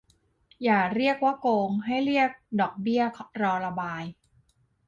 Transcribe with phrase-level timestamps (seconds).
[0.03, 0.07] ขอ
[0.63, 3.03] อย่าเรียกว่าโกง ให้เรียกดอกเบี้ย
[3.41, 4.03] รอระบาย